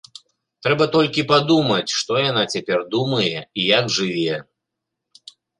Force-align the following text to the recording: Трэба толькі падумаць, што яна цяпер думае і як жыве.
Трэба 0.67 0.85
толькі 0.95 1.23
падумаць, 1.31 1.93
што 1.99 2.17
яна 2.29 2.43
цяпер 2.55 2.79
думае 2.97 3.29
і 3.37 3.61
як 3.77 3.85
жыве. 4.01 4.35